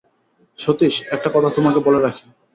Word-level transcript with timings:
সতীশ, 0.59 0.95
একটা 1.11 1.29
কথা 1.33 1.49
তোমাকে 1.49 1.79
বলে 1.79 1.99
রাখি। 2.01 2.25